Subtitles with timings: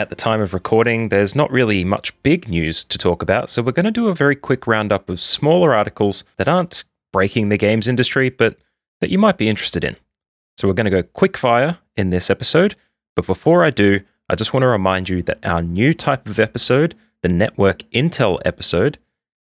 [0.00, 3.60] At the time of recording, there's not really much big news to talk about, so
[3.60, 7.58] we're going to do a very quick roundup of smaller articles that aren't breaking the
[7.58, 8.56] games industry, but
[9.02, 9.98] that you might be interested in.
[10.56, 12.76] So we're going to go quick fire in this episode,
[13.14, 14.00] but before I do,
[14.30, 18.40] I just want to remind you that our new type of episode, the Network Intel
[18.46, 18.96] episode,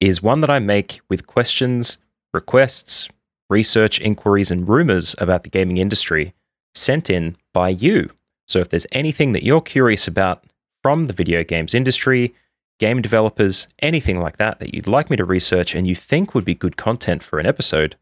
[0.00, 1.98] is one that I make with questions,
[2.32, 3.10] requests,
[3.50, 6.32] research inquiries, and rumors about the gaming industry
[6.74, 8.08] sent in by you.
[8.50, 10.44] So if there's anything that you're curious about
[10.82, 12.34] from the video games industry,
[12.80, 16.44] game developers, anything like that that you'd like me to research and you think would
[16.44, 17.94] be good content for an episode,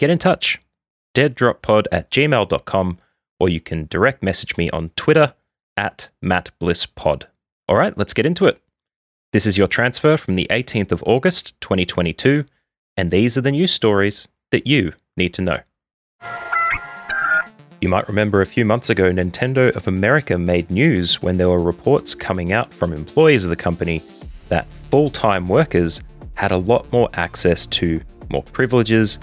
[0.00, 0.60] get in touch.
[1.14, 2.98] deaddroppod at gmail.com
[3.38, 5.34] or you can direct message me on Twitter
[5.76, 7.26] at mattblisspod.
[7.68, 8.60] All right, let's get into it.
[9.32, 12.44] This is your transfer from the 18th of August, 2022,
[12.96, 15.60] and these are the news stories that you need to know.
[17.80, 21.60] You might remember a few months ago, Nintendo of America made news when there were
[21.60, 24.02] reports coming out from employees of the company
[24.48, 26.00] that full time workers
[26.34, 28.00] had a lot more access to
[28.30, 29.18] more privileges,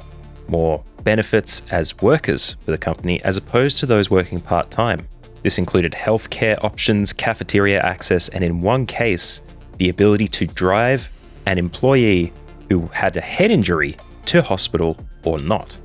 [0.47, 5.07] more benefits as workers for the company as opposed to those working part time.
[5.43, 9.41] This included healthcare options, cafeteria access, and in one case,
[9.77, 11.09] the ability to drive
[11.47, 12.31] an employee
[12.69, 15.77] who had a head injury to hospital or not.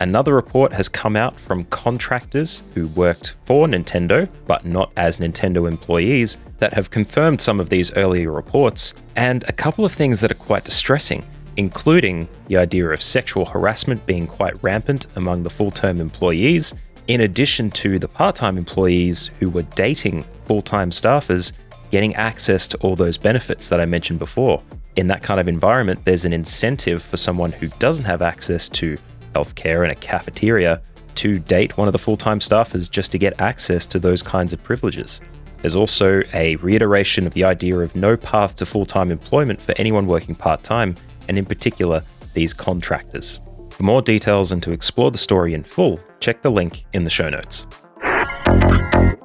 [0.00, 5.68] Another report has come out from contractors who worked for Nintendo, but not as Nintendo
[5.68, 10.32] employees, that have confirmed some of these earlier reports, and a couple of things that
[10.32, 11.24] are quite distressing,
[11.56, 16.74] including the idea of sexual harassment being quite rampant among the full term employees,
[17.06, 21.52] in addition to the part time employees who were dating full time staffers
[21.90, 24.60] getting access to all those benefits that I mentioned before.
[24.96, 28.96] In that kind of environment, there's an incentive for someone who doesn't have access to
[29.34, 30.80] healthcare and a cafeteria
[31.16, 34.52] to date one of the full time staffers just to get access to those kinds
[34.52, 35.20] of privileges.
[35.60, 39.74] There's also a reiteration of the idea of no path to full time employment for
[39.78, 40.96] anyone working part time,
[41.28, 42.02] and in particular,
[42.34, 43.40] these contractors.
[43.70, 47.10] For more details and to explore the story in full, check the link in the
[47.10, 47.66] show notes.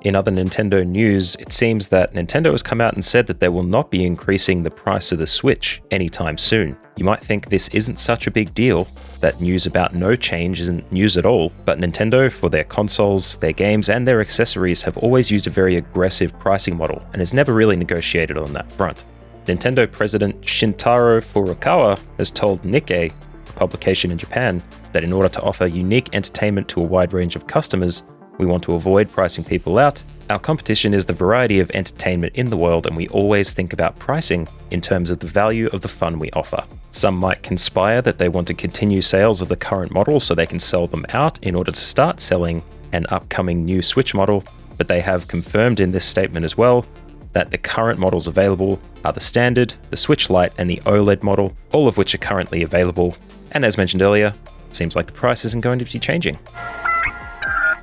[0.02, 3.50] In other Nintendo news, it seems that Nintendo has come out and said that they
[3.50, 6.78] will not be increasing the price of the Switch anytime soon.
[6.96, 8.88] You might think this isn't such a big deal,
[9.20, 13.52] that news about no change isn't news at all, but Nintendo, for their consoles, their
[13.52, 17.54] games, and their accessories, have always used a very aggressive pricing model and has never
[17.54, 19.04] really negotiated on that front.
[19.48, 23.12] Nintendo President Shuntaro Furukawa has told Nikkei,
[23.50, 27.36] a publication in Japan, that in order to offer unique entertainment to a wide range
[27.36, 28.04] of customers,
[28.40, 30.04] we want to avoid pricing people out.
[30.30, 34.00] Our competition is the variety of entertainment in the world, and we always think about
[34.00, 36.64] pricing in terms of the value of the fun we offer.
[36.92, 40.46] Some might conspire that they want to continue sales of the current model so they
[40.46, 42.64] can sell them out in order to start selling
[42.94, 44.44] an upcoming new Switch model,
[44.78, 46.86] but they have confirmed in this statement as well
[47.34, 51.54] that the current models available are the standard, the Switch Lite, and the OLED model,
[51.74, 53.16] all of which are currently available.
[53.52, 54.34] And as mentioned earlier,
[54.72, 56.40] seems like the price isn't going to be changing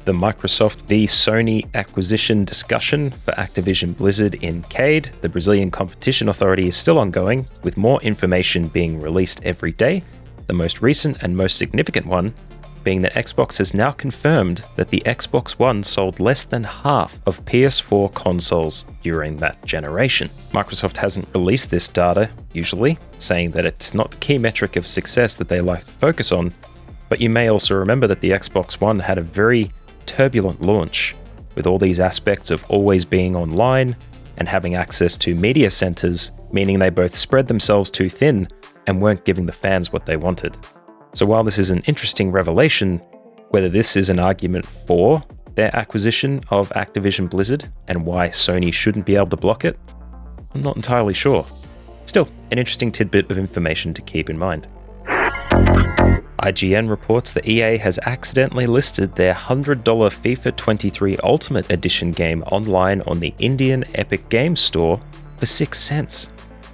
[0.06, 6.68] the Microsoft v Sony acquisition discussion for Activision Blizzard in CADE, the Brazilian Competition Authority,
[6.68, 10.04] is still ongoing, with more information being released every day.
[10.46, 12.32] The most recent and most significant one
[12.84, 17.44] being that Xbox has now confirmed that the Xbox One sold less than half of
[17.44, 20.30] PS4 consoles during that generation.
[20.52, 25.34] Microsoft hasn't released this data, usually, saying that it's not the key metric of success
[25.34, 26.54] that they like to focus on,
[27.08, 29.72] but you may also remember that the Xbox One had a very
[30.06, 31.14] turbulent launch,
[31.54, 33.96] with all these aspects of always being online
[34.36, 38.48] and having access to media centers, meaning they both spread themselves too thin
[38.86, 40.56] and weren't giving the fans what they wanted.
[41.14, 42.98] So, while this is an interesting revelation,
[43.50, 45.22] whether this is an argument for
[45.54, 49.78] their acquisition of Activision Blizzard and why Sony shouldn't be able to block it,
[50.54, 51.46] I'm not entirely sure.
[52.04, 54.68] Still, an interesting tidbit of information to keep in mind.
[56.38, 63.00] IGN reports that EA has accidentally listed their $100 FIFA 23 Ultimate Edition game online
[63.02, 65.00] on the Indian Epic Games Store
[65.36, 66.28] for 6 cents.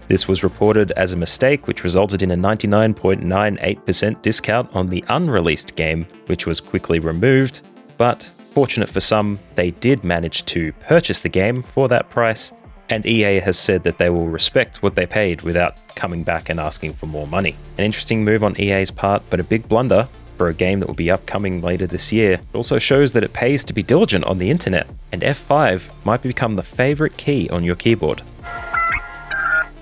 [0.09, 5.77] This was reported as a mistake, which resulted in a 99.98% discount on the unreleased
[5.77, 7.63] game, which was quickly removed.
[7.97, 12.53] But Fortunate for some, they did manage to purchase the game for that price,
[12.89, 16.61] and EA has said that they will respect what they paid without coming back and
[16.61, 17.57] asking for more money.
[17.79, 20.95] An interesting move on EA's part, but a big blunder for a game that will
[20.95, 22.33] be upcoming later this year.
[22.33, 26.23] It also shows that it pays to be diligent on the internet, and F5 might
[26.23, 28.23] become the favorite key on your keyboard.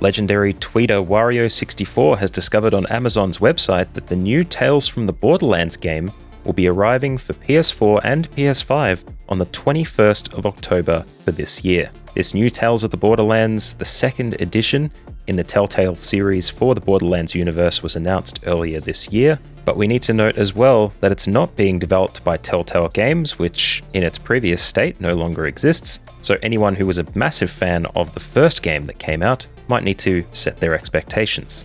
[0.01, 5.77] Legendary tweeter Wario64 has discovered on Amazon's website that the new Tales from the Borderlands
[5.77, 6.11] game
[6.45, 11.91] will be arriving for PS4 and PS5 on the 21st of October for this year.
[12.15, 14.91] This new Tales of the Borderlands, the second edition
[15.29, 19.39] in the Telltale series for the Borderlands universe, was announced earlier this year.
[19.65, 23.39] But we need to note as well that it's not being developed by Telltale Games,
[23.39, 26.01] which in its previous state no longer exists.
[26.23, 29.85] So anyone who was a massive fan of the first game that came out might
[29.85, 31.65] need to set their expectations.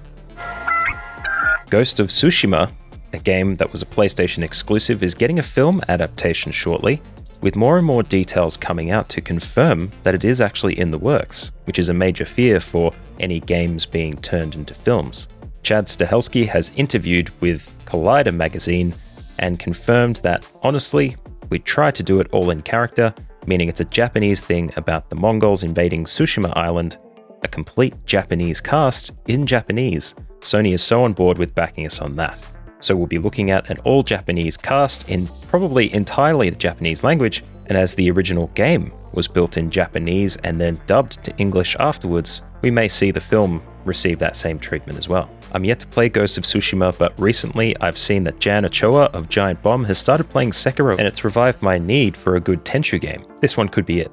[1.71, 2.71] Ghost of Tsushima
[3.15, 7.01] a game that was a PlayStation exclusive is getting a film adaptation shortly,
[7.41, 10.97] with more and more details coming out to confirm that it is actually in the
[10.97, 15.27] works, which is a major fear for any games being turned into films.
[15.63, 18.93] Chad Stahelski has interviewed with Collider magazine
[19.39, 21.15] and confirmed that, honestly,
[21.49, 23.13] we tried to do it all in character,
[23.47, 26.97] meaning it's a Japanese thing about the Mongols invading Tsushima Island,
[27.43, 30.15] a complete Japanese cast in Japanese.
[30.39, 32.43] Sony is so on board with backing us on that.
[32.85, 37.43] So we'll be looking at an all Japanese cast in probably entirely the Japanese language,
[37.65, 42.43] and as the original game was built in Japanese and then dubbed to English afterwards,
[42.61, 45.27] we may see the film receive that same treatment as well.
[45.53, 49.29] I'm yet to play Ghost of Tsushima, but recently I've seen that Jan Ochoa of
[49.29, 53.01] Giant Bomb has started playing Sekiro, and it's revived my need for a good Tenchu
[53.01, 53.25] game.
[53.41, 54.11] This one could be it.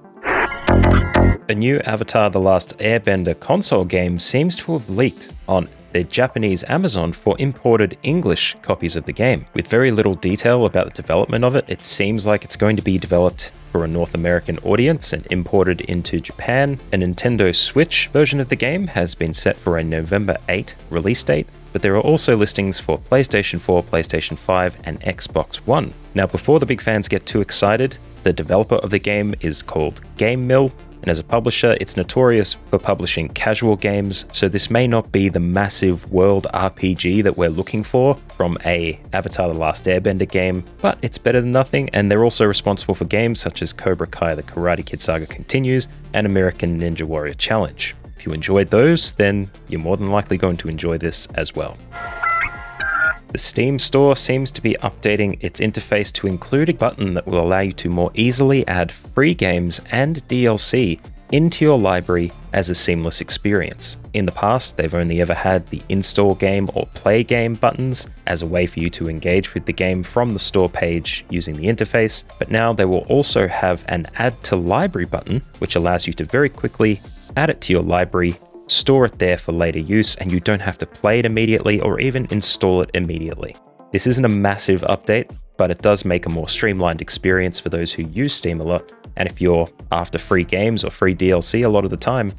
[1.50, 6.64] A new Avatar The Last Airbender console game seems to have leaked on their Japanese
[6.68, 9.46] Amazon for imported English copies of the game.
[9.54, 12.82] With very little detail about the development of it, it seems like it's going to
[12.82, 16.78] be developed for a North American audience and imported into Japan.
[16.92, 21.22] A Nintendo Switch version of the game has been set for a November 8 release
[21.22, 25.94] date, but there are also listings for PlayStation 4, PlayStation 5, and Xbox One.
[26.14, 30.00] Now, before the big fans get too excited, the developer of the game is called
[30.16, 30.70] Game Mill,
[31.02, 35.28] and as a publisher, it's notorious for publishing casual games, so this may not be
[35.28, 40.62] the massive world RPG that we're looking for from a Avatar The Last Airbender game,
[40.80, 44.36] but it's better than nothing, and they're also responsible for games such as Cobra Kai
[44.36, 47.96] The Karate Kid Saga Continues and American Ninja Warrior Challenge.
[48.16, 51.76] If you enjoyed those, then you're more than likely going to enjoy this as well.
[53.32, 57.40] The Steam store seems to be updating its interface to include a button that will
[57.40, 61.00] allow you to more easily add free games and DLC
[61.32, 63.96] into your library as a seamless experience.
[64.12, 68.42] In the past, they've only ever had the install game or play game buttons as
[68.42, 71.68] a way for you to engage with the game from the store page using the
[71.68, 76.12] interface, but now they will also have an add to library button, which allows you
[76.12, 77.00] to very quickly
[77.34, 78.36] add it to your library
[78.72, 82.00] store it there for later use, and you don't have to play it immediately or
[82.00, 83.54] even install it immediately.
[83.92, 87.92] This isn't a massive update, but it does make a more streamlined experience for those
[87.92, 88.90] who use Steam a lot.
[89.16, 92.32] And if you're after free games or free DLC a lot of the time,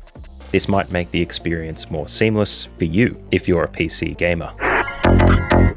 [0.51, 4.51] this might make the experience more seamless for you if you're a PC gamer.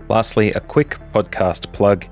[0.09, 2.07] Lastly, a quick podcast plug.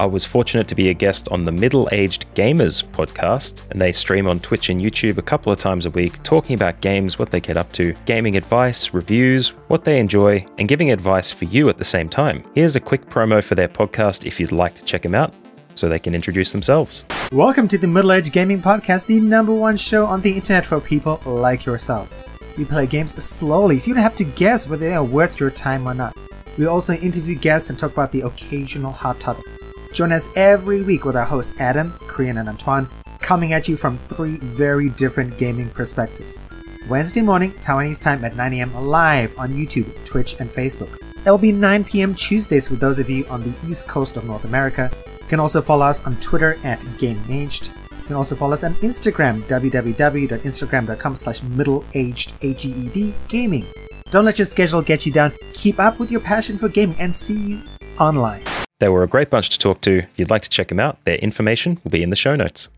[0.00, 3.92] I was fortunate to be a guest on the Middle Aged Gamers podcast, and they
[3.92, 7.30] stream on Twitch and YouTube a couple of times a week, talking about games, what
[7.30, 11.68] they get up to, gaming advice, reviews, what they enjoy, and giving advice for you
[11.68, 12.42] at the same time.
[12.54, 15.34] Here's a quick promo for their podcast if you'd like to check them out
[15.74, 17.04] so they can introduce themselves.
[17.30, 20.80] Welcome to the Middle Aged Gaming Podcast, the number one show on the internet for
[20.80, 22.14] people like yourselves.
[22.56, 25.50] We play games slowly, so you don't have to guess whether they are worth your
[25.50, 26.16] time or not.
[26.56, 29.44] We also interview guests and talk about the occasional hot topic.
[29.92, 33.98] Join us every week with our hosts Adam, Korean, and Antoine, coming at you from
[33.98, 36.44] three very different gaming perspectives.
[36.88, 38.74] Wednesday morning, Taiwanese time at 9 a.m.
[38.74, 40.98] live on YouTube, Twitch, and Facebook.
[41.24, 42.14] That will be 9 p.m.
[42.14, 44.90] Tuesdays for those of you on the east coast of North America.
[45.20, 47.74] You can also follow us on Twitter at GamingAged.
[47.90, 53.66] You can also follow us on Instagram, www.instagram.com slash middleaged, gaming.
[54.10, 55.32] Don't let your schedule get you down.
[55.52, 57.62] Keep up with your passion for gaming and see you
[57.98, 58.42] online.
[58.80, 59.98] They were a great bunch to talk to.
[59.98, 62.70] If you'd like to check them out, their information will be in the show notes.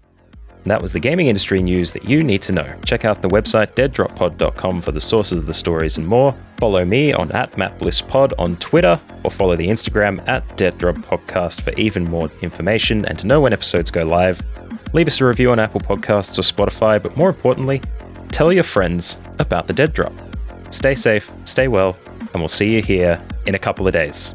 [0.64, 2.74] And that was the gaming industry news that you need to know.
[2.84, 6.36] Check out the website deaddroppod.com for the sources of the stories and more.
[6.58, 12.04] Follow me on at MattBlissPod on Twitter or follow the Instagram at deaddroppodcast for even
[12.04, 14.40] more information and to know when episodes go live.
[14.92, 17.80] Leave us a review on Apple Podcasts or Spotify, but more importantly,
[18.30, 20.12] tell your friends about the Dead Drop.
[20.70, 24.34] Stay safe, stay well, and we'll see you here in a couple of days.